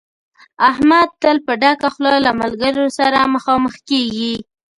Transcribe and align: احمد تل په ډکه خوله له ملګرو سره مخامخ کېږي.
احمد 0.69 1.09
تل 1.21 1.37
په 1.45 1.53
ډکه 1.61 1.89
خوله 1.93 2.17
له 2.25 2.31
ملګرو 2.41 2.85
سره 2.97 3.19
مخامخ 3.35 3.73
کېږي. 3.89 4.33